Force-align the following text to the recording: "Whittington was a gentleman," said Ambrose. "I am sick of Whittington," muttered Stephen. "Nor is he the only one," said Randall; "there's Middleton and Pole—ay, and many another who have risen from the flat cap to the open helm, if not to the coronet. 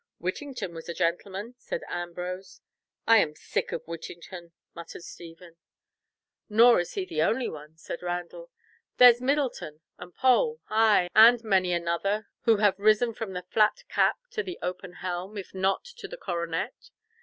"Whittington 0.17 0.73
was 0.73 0.89
a 0.89 0.95
gentleman," 0.95 1.53
said 1.59 1.83
Ambrose. 1.87 2.59
"I 3.05 3.17
am 3.17 3.35
sick 3.35 3.71
of 3.71 3.83
Whittington," 3.85 4.51
muttered 4.73 5.03
Stephen. 5.03 5.57
"Nor 6.49 6.79
is 6.79 6.93
he 6.95 7.05
the 7.05 7.21
only 7.21 7.47
one," 7.47 7.77
said 7.77 8.01
Randall; 8.01 8.49
"there's 8.97 9.21
Middleton 9.21 9.81
and 9.99 10.15
Pole—ay, 10.15 11.07
and 11.13 11.43
many 11.43 11.71
another 11.71 12.29
who 12.45 12.57
have 12.57 12.79
risen 12.79 13.13
from 13.13 13.33
the 13.33 13.43
flat 13.51 13.83
cap 13.89 14.17
to 14.31 14.41
the 14.41 14.57
open 14.63 14.93
helm, 14.93 15.37
if 15.37 15.53
not 15.53 15.85
to 15.97 16.07
the 16.07 16.17
coronet. 16.17 16.89